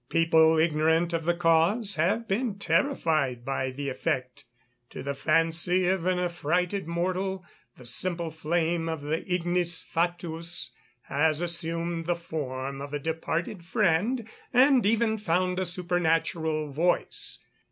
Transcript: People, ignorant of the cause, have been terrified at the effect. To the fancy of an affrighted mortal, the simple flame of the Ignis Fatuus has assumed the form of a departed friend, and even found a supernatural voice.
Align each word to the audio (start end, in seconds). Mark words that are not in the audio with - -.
People, 0.09 0.57
ignorant 0.57 1.13
of 1.13 1.25
the 1.25 1.35
cause, 1.35 1.93
have 1.93 2.27
been 2.27 2.57
terrified 2.57 3.47
at 3.47 3.75
the 3.75 3.87
effect. 3.89 4.45
To 4.89 5.03
the 5.03 5.13
fancy 5.13 5.87
of 5.89 6.07
an 6.07 6.17
affrighted 6.17 6.87
mortal, 6.87 7.45
the 7.77 7.85
simple 7.85 8.31
flame 8.31 8.89
of 8.89 9.03
the 9.03 9.19
Ignis 9.31 9.83
Fatuus 9.83 10.71
has 11.03 11.39
assumed 11.39 12.07
the 12.07 12.15
form 12.15 12.81
of 12.81 12.95
a 12.95 12.99
departed 12.99 13.63
friend, 13.63 14.27
and 14.51 14.87
even 14.87 15.19
found 15.19 15.59
a 15.59 15.67
supernatural 15.67 16.71
voice. 16.71 17.37